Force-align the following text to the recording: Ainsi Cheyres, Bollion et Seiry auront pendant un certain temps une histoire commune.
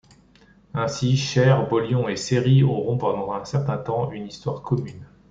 Ainsi 0.73 1.15
Cheyres, 1.15 1.67
Bollion 1.69 2.09
et 2.09 2.15
Seiry 2.15 2.63
auront 2.63 2.97
pendant 2.97 3.33
un 3.33 3.45
certain 3.45 3.77
temps 3.77 4.09
une 4.11 4.25
histoire 4.25 4.63
commune. 4.63 5.05